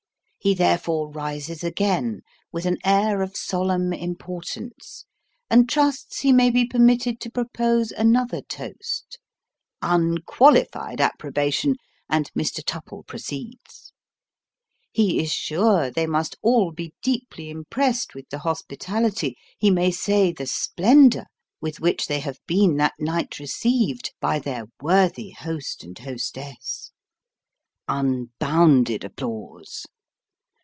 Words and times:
He, 0.43 0.55
therefore, 0.55 1.11
rises 1.11 1.63
again, 1.63 2.21
with 2.51 2.65
an 2.65 2.79
air 2.83 3.21
of 3.21 3.37
solemn 3.37 3.93
importance, 3.93 5.05
and 5.51 5.69
trusts 5.69 6.21
he 6.21 6.33
may 6.33 6.49
be 6.49 6.65
permitted 6.65 7.19
to 7.19 7.29
propose 7.29 7.91
another 7.91 8.41
toast 8.41 9.19
(unqualified 9.83 10.99
approbation, 10.99 11.75
and 12.09 12.31
Mr. 12.33 12.63
Tupple 12.65 13.03
pro 13.05 13.19
ceeds). 13.19 13.91
He 14.91 15.21
is 15.21 15.31
sure 15.31 15.91
they 15.91 16.07
must 16.07 16.35
all 16.41 16.71
be 16.71 16.95
deeply 17.03 17.51
impressed 17.51 18.15
with 18.15 18.27
the 18.31 18.37
hospi 18.37 18.77
tality 18.79 19.35
he 19.59 19.69
may 19.69 19.91
say 19.91 20.31
the 20.31 20.47
splendour 20.47 21.27
with 21.61 21.79
which 21.79 22.07
they 22.07 22.19
have 22.19 22.39
been 22.47 22.77
that 22.77 22.95
night 22.97 23.37
received 23.37 24.11
by 24.19 24.39
their 24.39 24.65
worthy 24.81 25.29
host 25.29 25.83
and 25.83 25.99
hostess. 25.99 26.89
(Unbounded 27.87 29.03
applause.) 29.03 29.85